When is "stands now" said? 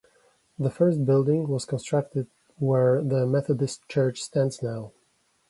4.23-4.93